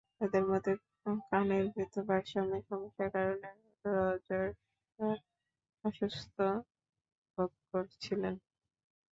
তাঁদের 0.17 0.43
মতে, 0.51 0.71
কানের 1.29 1.65
ভেতরের 1.75 2.07
ভারসাম্যের 2.09 2.63
সমস্যার 2.69 3.09
কারণেই 3.15 3.59
রজার্স 3.85 4.57
অসুস্থ 5.83 6.35
বোধ 7.37 7.53
করছিলেন। 7.71 8.35